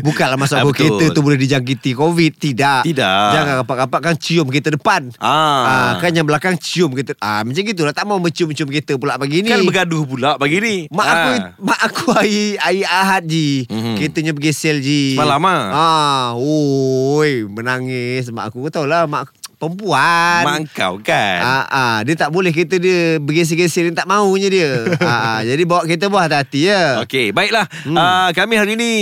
[0.00, 0.96] Bukanlah Ah, aku betul.
[0.96, 2.32] kereta tu boleh dijangkiti COVID.
[2.34, 2.80] Tidak.
[2.86, 3.28] Tidak.
[3.30, 5.12] Jangan rapat-rapat kan cium kereta depan.
[5.18, 5.98] Ah.
[5.98, 7.12] Kan yang belakang cium kereta.
[7.18, 7.92] Ah, macam gitu lah.
[7.92, 9.50] Tak mau mencium-cium kereta pula pagi ni.
[9.50, 10.76] Kan bergaduh pula pagi ni.
[10.88, 11.40] Mak aku Ah.
[11.58, 13.66] mak aku hari hari Ahad ji.
[13.66, 13.98] Mhm.
[13.98, 15.12] Keretanya bergesel ji.
[15.12, 15.60] Semalam ah?
[15.68, 18.64] Ah, oi, menangis mak aku.
[18.64, 19.28] Kau tahu lah mak
[19.66, 20.42] perempuan.
[20.44, 21.40] Mak kau kan.
[21.40, 24.70] Ah, ah, dia tak boleh kereta dia bergesel-gesel dia tak maunya dia.
[25.00, 26.82] ah, ah, jadi bawa kereta buah hati-hati ya.
[27.00, 27.64] Okey, baiklah.
[27.82, 27.94] Hmm.
[27.94, 28.92] Uh, kami hari ini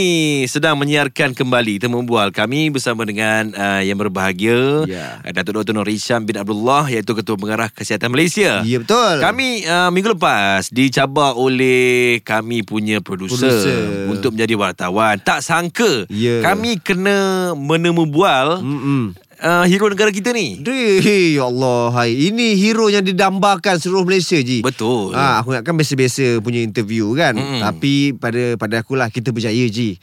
[0.47, 5.19] sedang menyiarkan kembali Temu Bual kami bersama dengan uh, yang berbahagia Ya.
[5.21, 5.73] uh, Datuk Dr.
[5.73, 8.63] Nur Hisham bin Abdullah iaitu Ketua Pengarah Kesihatan Malaysia.
[8.63, 9.19] Ya betul.
[9.19, 14.09] Kami uh, minggu lepas dicabar oleh kami punya produser Produser.
[14.09, 15.17] untuk menjadi wartawan.
[15.19, 16.41] Tak sangka Ya.
[16.41, 19.15] kami kena menemu bual Mm-mm.
[19.43, 20.63] Uh, hero negara kita ni.
[20.63, 21.03] Deh,
[21.37, 22.31] ya Allah, hai.
[22.31, 24.63] Ini hero yang didambakan seluruh Malaysia Ji.
[24.63, 25.13] Betul.
[25.13, 27.35] Ha, aku ingatkan biasa-biasa punya interview kan.
[27.35, 27.61] Mm.
[27.61, 29.99] Tapi pada pada akulah kita berjaya Ji.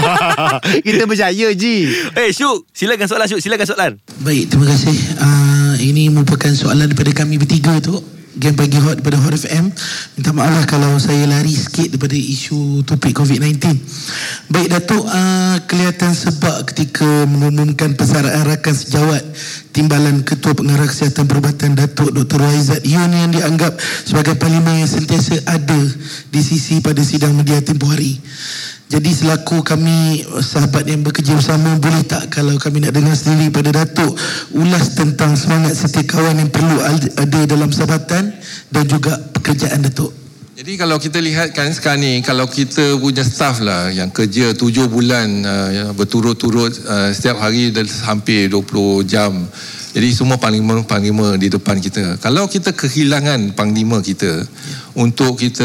[0.86, 1.76] kita berjaya Ji.
[2.16, 3.92] Eh, hey, Syuk, silakan soalan Syuk, silakan soalan.
[4.24, 4.96] Baik, terima kasih.
[5.20, 8.19] Uh, ini merupakan soalan daripada kami bertiga tu.
[8.38, 9.74] Game Pagi Hot daripada Hot FM.
[10.14, 13.58] Minta maaf lah kalau saya lari sikit daripada isu topik COVID-19.
[14.54, 19.22] Baik, Datuk, uh, kelihatan sebab ketika mengumumkan persaraan rakan sejawat
[19.70, 22.42] Timbalan Ketua Pengarah Kesihatan Perubatan Datuk Dr.
[22.42, 25.80] Waizat Yun yang dianggap sebagai parlimen yang sentiasa ada
[26.30, 28.18] di sisi pada sidang media tempoh hari.
[28.90, 33.70] Jadi selaku kami sahabat yang bekerja bersama boleh tak kalau kami nak dengar sendiri pada
[33.70, 34.18] Datuk
[34.58, 36.82] ulas tentang semangat setiap kawan yang perlu
[37.14, 38.34] ada dalam sabatan
[38.74, 40.19] dan juga pekerjaan Datuk.
[40.60, 44.92] Jadi kalau kita lihat kan sekarang ni kalau kita punya staff lah yang kerja tujuh
[44.92, 48.68] bulan uh, berturut-turut uh, setiap hari dan hampir 20
[49.08, 49.32] jam
[49.96, 52.20] jadi semua panglima-panglima di depan kita.
[52.20, 54.44] Kalau kita kehilangan panglima kita
[55.00, 55.64] untuk kita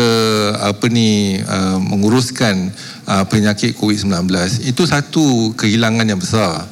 [0.63, 2.71] apa ni uh, menguruskan
[3.03, 4.31] uh, penyakit COVID-19,
[4.63, 6.63] itu satu kehilangan yang besar.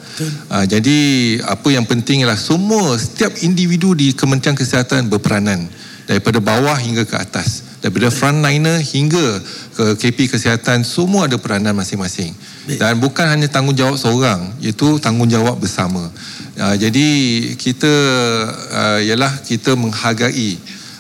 [0.48, 1.00] Uh, jadi
[1.44, 5.68] apa yang penting ialah semua setiap individu di Kementerian Kesihatan berperanan
[6.08, 7.73] daripada bawah hingga ke atas.
[7.84, 9.44] Daripada frontliner hingga
[9.76, 12.32] ke KP Kesihatan semua ada peranan masing-masing.
[12.80, 16.08] Dan bukan hanya tanggungjawab seorang, itu tanggungjawab bersama.
[16.56, 17.08] Uh, jadi
[17.60, 17.92] kita
[18.72, 20.56] uh, ialah kita menghargai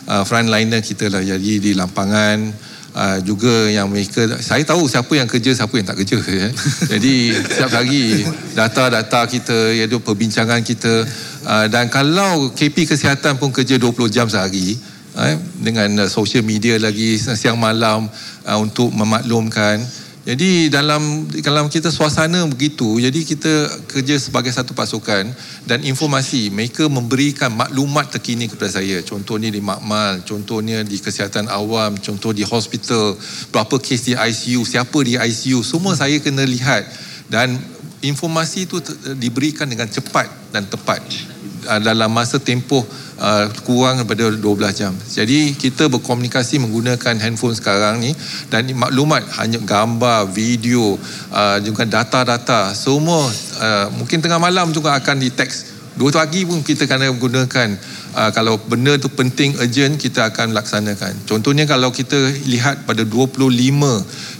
[0.07, 2.51] uh, frontliner kita lah jadi di lampangan
[2.95, 6.51] uh, juga yang mereka saya tahu siapa yang kerja siapa yang tak kerja eh.
[6.97, 11.05] jadi setiap hari data-data kita iaitu perbincangan kita
[11.47, 14.77] uh, dan kalau KP kesihatan pun kerja 20 jam sehari
[15.15, 18.09] uh, dengan uh, social media lagi siang malam
[18.45, 19.81] uh, untuk memaklumkan
[20.23, 25.27] jadi dalam dalam kita suasana begitu, jadi kita kerja sebagai satu pasukan
[25.67, 29.03] dan informasi mereka memberikan maklumat terkini kepada saya.
[29.03, 33.19] Contohnya di makmal, contohnya di kesihatan awam, contoh di hospital,
[33.51, 36.87] berapa kes di ICU, siapa di ICU, semua saya kena lihat
[37.27, 37.59] dan
[37.99, 38.79] informasi itu
[39.19, 41.03] diberikan dengan cepat dan tepat
[41.83, 42.87] dalam masa tempoh
[43.19, 44.41] uh, kurang daripada 12
[44.79, 44.93] jam.
[44.95, 48.11] Jadi kita berkomunikasi menggunakan handphone sekarang ni
[48.49, 50.97] dan maklumat hanya gambar, video,
[51.33, 53.27] uh, juga data-data semua
[53.59, 55.73] uh, mungkin tengah malam juga akan di teks.
[55.93, 57.77] Dua pagi pun kita kena menggunakan
[58.17, 61.29] uh, kalau benda tu penting urgent kita akan laksanakan.
[61.29, 62.17] Contohnya kalau kita
[62.49, 63.53] lihat pada 25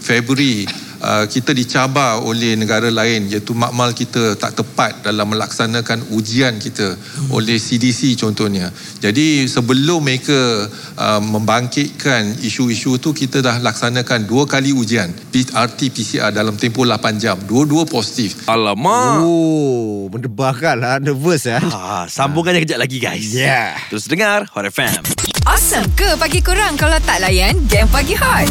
[0.02, 0.66] Februari
[1.00, 6.94] uh, kita dicabar oleh negara lain iaitu makmal kita tak tepat dalam melaksanakan ujian kita
[6.94, 7.34] hmm.
[7.34, 8.70] oleh CDC contohnya.
[9.02, 15.10] Jadi sebelum mereka uh, membangkitkan isu-isu tu kita dah laksanakan dua kali ujian
[15.54, 17.38] RT PCR dalam tempoh 8 jam.
[17.38, 18.46] Dua-dua positif.
[18.50, 19.22] Alamak.
[19.22, 20.96] Oh, mendebarkan lah.
[20.98, 21.62] Nervous ya.
[21.74, 23.34] Ah, sambungannya kejap lagi guys.
[23.34, 23.78] Yeah.
[23.90, 25.02] Terus dengar Hot FM.
[25.44, 28.48] Awesome ke pagi korang kalau tak layan game pagi hot?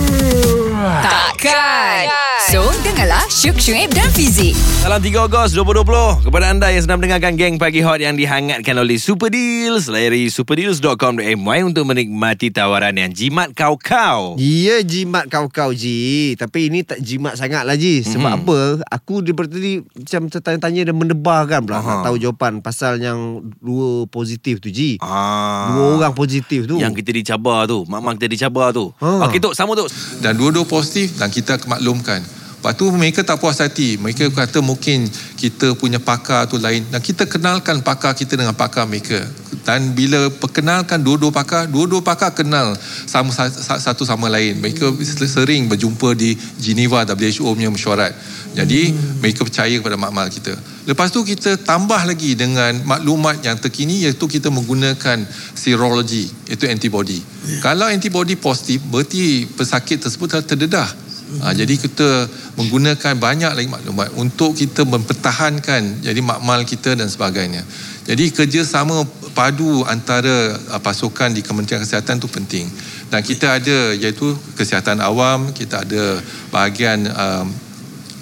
[1.02, 2.06] Takkan.
[2.44, 4.52] So, dengarlah Syuk Syuib dan Fizik.
[4.82, 8.96] Salam 3 Ogos 2020 kepada anda yang sedang mendengarkan geng pagi hot yang dihangatkan oleh
[8.96, 9.86] Super Deals.
[9.86, 11.30] Layari superdeals.com.my
[11.62, 14.36] untuk menikmati tawaran yang jimat kau-kau.
[14.36, 18.40] Ya jimat kau-kau Ji Tapi ini tak jimat sangat lah Ji Sebab Mhm.
[18.40, 18.60] apa
[18.92, 21.86] Aku daripada tadi Macam tertanya-tanya Dan mendebarkan pula Aha.
[21.86, 23.20] Nak tahu jawapan Pasal yang
[23.58, 25.70] Dua positif tu Ji Ah.
[25.70, 29.28] Dua orang positif tu Yang kita dicabar tu Mak-mak kita dicabar tu Ha.
[29.28, 32.24] Okey Tok sama Tok dan dua-dua positif dan kita maklumkan.
[32.64, 34.00] Lepas tu mereka tak puas hati.
[34.00, 35.04] Mereka kata mungkin
[35.36, 36.88] kita punya pakar tu lain.
[36.88, 39.20] Dan kita kenalkan pakar kita dengan pakar mereka.
[39.68, 42.72] Dan bila perkenalkan dua-dua pakar, dua-dua pakar kenal
[43.04, 43.52] sama sa-
[43.84, 44.64] satu sama lain.
[44.64, 44.96] Mereka
[45.28, 48.16] sering berjumpa di Geneva WHO punya mesyuarat.
[48.56, 50.56] Jadi mereka percaya kepada makmal kita.
[50.88, 55.20] Lepas tu kita tambah lagi dengan maklumat yang terkini iaitu kita menggunakan
[55.52, 57.20] serologi iaitu antibody.
[57.60, 61.03] Kalau antibody positif berarti pesakit tersebut telah terdedah.
[61.42, 67.66] Ha, jadi kita menggunakan banyak lagi maklumat untuk kita mempertahankan jadi makmal kita dan sebagainya.
[68.04, 72.68] Jadi kerjasama padu antara uh, pasukan di Kementerian Kesihatan itu penting.
[73.10, 76.20] Dan kita ada iaitu kesihatan awam, kita ada
[76.52, 77.48] bahagian um,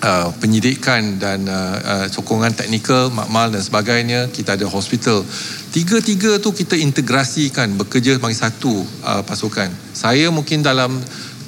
[0.04, 4.30] uh, penyidikan dan uh, uh, sokongan teknikal, makmal dan sebagainya.
[4.30, 5.24] Kita ada hospital.
[5.72, 9.72] Tiga-tiga tu kita integrasikan bekerja sebagai satu uh, pasukan.
[9.96, 11.00] Saya mungkin dalam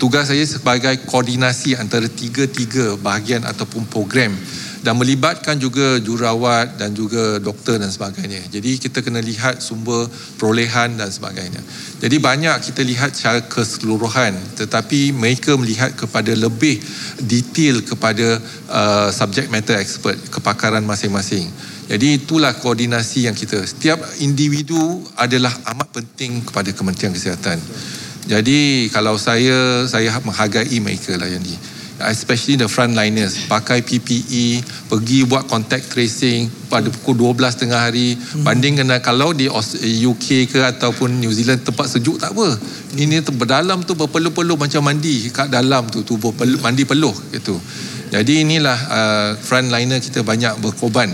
[0.03, 4.35] tugas saya sebagai koordinasi antara tiga-tiga bahagian ataupun program
[4.83, 8.43] dan melibatkan juga jurawat dan juga doktor dan sebagainya.
[8.51, 11.63] Jadi kita kena lihat sumber perolehan dan sebagainya.
[12.03, 16.83] Jadi banyak kita lihat secara keseluruhan tetapi mereka melihat kepada lebih
[17.23, 21.47] detail kepada uh, subject matter expert, kepakaran masing-masing.
[21.87, 23.63] Jadi itulah koordinasi yang kita.
[23.63, 27.55] Setiap individu adalah amat penting kepada Kementerian Kesihatan.
[28.23, 31.55] Jadi kalau saya saya menghargai mereka lah yang ni.
[32.03, 38.43] Especially the frontliners pakai PPE pergi buat contact tracing pada pukul 12 tengah hari hmm.
[38.43, 42.59] banding dengan kalau di UK ke ataupun New Zealand tempat sejuk tak apa.
[42.97, 47.55] Ini tu berdalam tu berpeluh-peluh macam mandi kat dalam tu tubuh peluh, mandi peluh gitu.
[48.11, 51.07] Jadi inilah uh, frontliner kita banyak berkorban.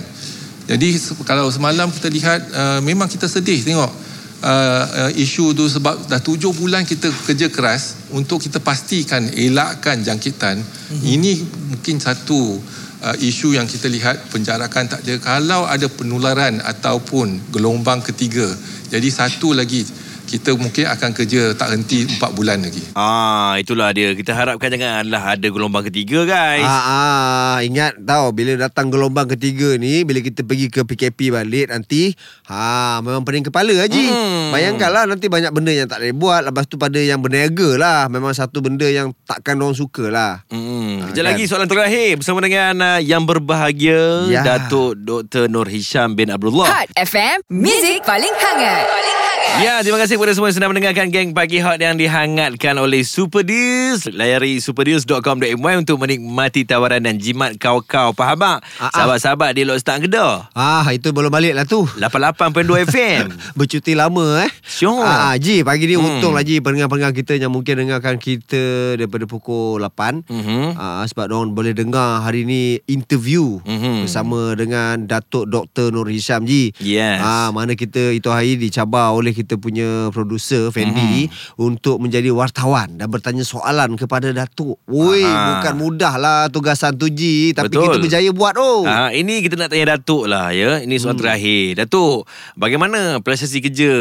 [0.66, 4.09] Jadi kalau semalam kita lihat uh, memang kita sedih tengok
[4.44, 10.00] uh, uh, isu tu sebab dah tujuh bulan kita kerja keras untuk kita pastikan elakkan
[10.02, 10.60] jangkitan.
[10.60, 11.04] Mm-hmm.
[11.04, 11.32] Ini
[11.76, 12.60] mungkin satu
[13.04, 18.48] uh, isu yang kita lihat penjarakan tak ada kalau ada penularan ataupun gelombang ketiga.
[18.90, 19.86] Jadi satu lagi
[20.30, 22.86] kita mungkin akan kerja tak henti empat bulan lagi.
[22.94, 24.14] Ah, itulah dia.
[24.14, 26.62] Kita harapkan janganlah ada gelombang ketiga, guys.
[26.62, 31.74] Ah, ah, ingat tahu bila datang gelombang ketiga ni bila kita pergi ke PKP balik
[31.74, 32.14] nanti
[32.46, 34.06] ha memang pening kepala haji.
[34.06, 34.54] Hmm.
[34.54, 38.32] Bayangkanlah nanti banyak benda yang tak boleh buat lepas tu pada yang berniaga lah memang
[38.32, 40.46] satu benda yang takkan orang suka lah.
[40.54, 41.02] Hmm.
[41.02, 41.30] Ah, Kejap kan?
[41.34, 44.46] lagi soalan terakhir bersama dengan uh, yang berbahagia Ya.
[44.46, 45.50] Datuk Dr.
[45.50, 46.70] Nur Hisham bin Abdullah.
[46.70, 48.86] Hot FM, Music paling hangat.
[48.86, 49.19] Paling
[49.52, 49.60] hangat.
[49.60, 53.42] Ya, terima kasih kepada semua yang sedang mendengarkan Geng Pagi Hot yang dihangatkan oleh Super
[53.42, 54.06] Deals.
[54.08, 58.14] Layari superdeals.com.my untuk menikmati tawaran dan jimat kau-kau.
[58.14, 58.58] Faham tak?
[58.78, 58.92] Ah, ah.
[58.94, 60.48] Sahabat-sahabat di Lok Stang Kedah.
[60.52, 61.84] Ah itu belum balik lah tu.
[61.98, 63.24] 88.2 FM.
[63.54, 64.52] Bercuti lama eh.
[64.62, 65.02] Sure.
[65.02, 66.22] Ah, Ji, pagi ni Hmm.
[66.22, 70.24] untung lah Ji pendengar-pendengar kita yang mungkin dengarkan kita daripada pukul 8.
[70.26, 70.76] Mhm.
[70.76, 74.06] Ah, sebab orang boleh dengar hari ni interview Mhm.
[74.06, 75.92] bersama dengan Datuk Dr.
[75.92, 76.72] Nur Hisham Ji.
[76.80, 77.20] Yes.
[77.20, 81.64] Ah, mana kita itu hari dicabar oleh kita punya producer Fendi Mhm.
[81.64, 84.76] untuk menjadi wartawan dan bertanya soalan kepada Datuk.
[84.84, 87.88] Woi, bukan mudah lah tugasan tu Ji, tapi Betul.
[87.88, 88.84] kita berjaya buat oh.
[88.84, 90.84] Ah, ini kita nak tanya Datuk lah ya.
[90.84, 91.24] Ini soalan hmm.
[91.24, 91.66] terakhir.
[91.80, 92.28] Datuk,
[92.60, 93.92] bagaimana prestasi kerja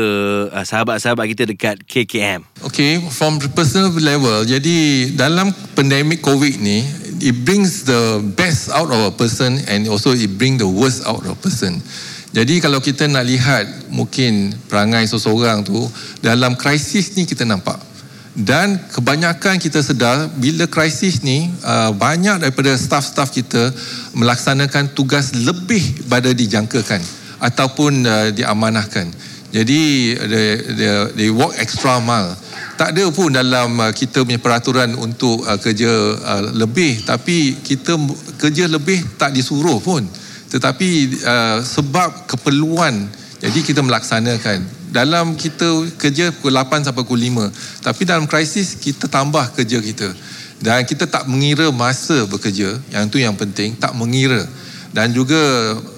[0.51, 2.43] ah, sahabat-sahabat kita dekat KKM?
[2.67, 6.83] Okay, from personal level, jadi dalam pandemic COVID ni,
[7.23, 11.23] it brings the best out of a person and also it bring the worst out
[11.23, 11.79] of a person.
[12.29, 15.81] Jadi kalau kita nak lihat mungkin perangai seseorang tu
[16.21, 17.81] dalam krisis ni kita nampak.
[18.39, 23.75] Dan kebanyakan kita sedar bila krisis ni uh, banyak daripada staff-staff kita
[24.15, 27.03] melaksanakan tugas lebih pada dijangkakan
[27.43, 29.11] ataupun uh, diamanahkan.
[29.49, 32.37] Jadi they, they, they walk extra mile.
[32.79, 35.91] Tak ada pun dalam uh, kita punya peraturan untuk kerja
[36.55, 37.99] lebih tapi kita
[38.39, 40.05] kerja lebih tak disuruh pun.
[40.49, 40.89] Tetapi
[41.25, 43.09] uh, sebab keperluan
[43.39, 44.67] jadi kita melaksanakan.
[44.91, 47.87] Dalam kita kerja pukul 8 sampai pukul 5.
[47.87, 50.11] Tapi dalam krisis kita tambah kerja kita.
[50.59, 52.75] Dan kita tak mengira masa bekerja.
[52.91, 54.43] Yang tu yang penting, tak mengira.
[54.91, 55.39] Dan juga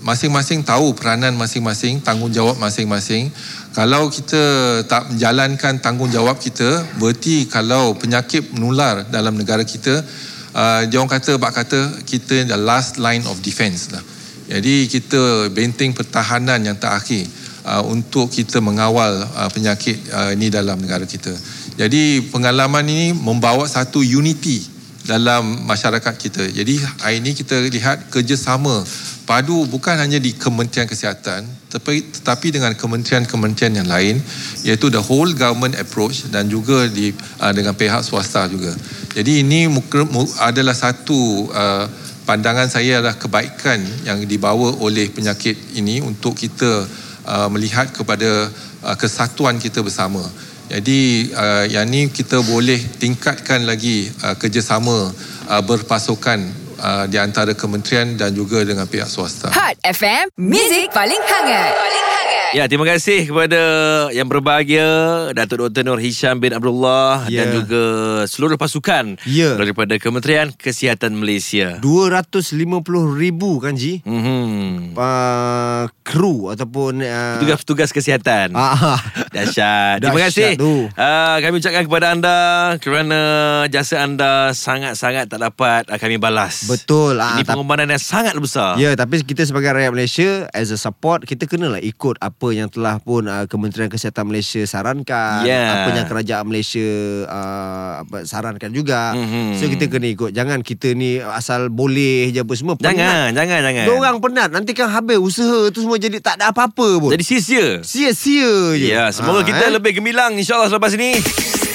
[0.05, 3.33] masing-masing tahu peranan masing-masing, tanggungjawab masing-masing.
[3.73, 4.43] Kalau kita
[4.85, 10.05] tak menjalankan tanggungjawab kita, berarti kalau penyakit menular dalam negara kita,
[10.53, 14.03] uh, dia orang kata, bak kata, kita the last line of defense lah.
[14.51, 17.23] Jadi kita benteng pertahanan yang terakhir
[17.63, 21.31] uh, untuk kita mengawal uh, penyakit uh, ini dalam negara kita.
[21.79, 24.67] Jadi pengalaman ini membawa satu unity
[25.07, 26.45] dalam masyarakat kita.
[26.51, 28.83] Jadi hari ini kita lihat kerjasama
[29.25, 34.19] padu bukan hanya di Kementerian Kesihatan tetapi, tetapi dengan kementerian-kementerian yang lain
[34.67, 38.75] iaitu the whole government approach dan juga di uh, dengan pihak swasta juga.
[39.15, 39.71] Jadi ini
[40.43, 41.87] adalah satu uh,
[42.31, 46.87] pandangan saya adalah kebaikan yang dibawa oleh penyakit ini untuk kita
[47.27, 48.47] uh, melihat kepada
[48.87, 50.23] uh, kesatuan kita bersama.
[50.71, 55.11] Jadi uh, yang ni kita boleh tingkatkan lagi uh, kerjasama
[55.51, 56.39] uh, berpasukan
[56.79, 59.51] uh, di antara kementerian dan juga dengan pihak swasta.
[59.51, 61.75] Hot FM, Music paling hangat.
[61.75, 62.20] Paling hangat.
[62.51, 63.63] Ya, terima kasih kepada
[64.11, 64.83] yang berbahagia
[65.31, 65.87] Datuk Dr.
[65.87, 67.47] Nur Hisham bin Abdullah Ya.
[67.47, 67.83] dan juga
[68.27, 69.55] seluruh pasukan Ya.
[69.55, 71.79] daripada Kementerian Kesihatan Malaysia.
[71.79, 72.83] 250
[73.15, 74.99] ribu kan Ji Mhm.
[74.99, 78.51] uh, kru ataupun uh, Petugas-petugas kesihatan.
[78.53, 78.99] ah,
[79.31, 80.03] Dahsyat.
[80.03, 80.59] Terima kasih.
[80.59, 80.91] tu.
[80.91, 82.39] Uh, kami ucapkan kepada anda
[82.79, 83.21] kerana
[83.69, 86.67] jasa anda sangat-sangat tak dapat uh, kami balas.
[86.67, 88.75] betul ah, Ini tapi- pengorbanan yang sangat besar.
[88.75, 92.97] Ya, tapi kita sebagai rakyat Malaysia as a support kita kenalah ikut apa yang telah
[92.97, 95.85] pun uh, Kementerian Kesihatan Malaysia sarankan, Ya.
[95.85, 96.81] apa yang kerajaan Malaysia
[97.29, 99.13] uh, apa, sarankan juga.
[99.13, 99.61] Mhm.
[99.61, 100.33] So kita kena ikut.
[100.33, 102.75] Jangan kita ni asal boleh je apa semua.
[102.75, 103.85] Jangan, jangan, jangan.
[103.87, 107.13] Orang penat nanti kan habis usaha tu semua jadi tak ada apa-apa pun.
[107.13, 107.85] Jadi sia-sia.
[107.85, 108.89] sia-sia je.
[108.89, 109.73] Ya, semoga Ah, kita eh.
[109.73, 111.21] lebih gemilang insyaAllah selepas ini.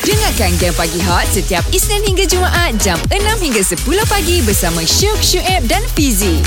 [0.02, 5.18] Dengarkan Game Pagi Hot setiap Isnin hingga Jumaat jam 6 hingga 10 pagi bersama Syuk,
[5.18, 6.42] Syuib dan Fizi.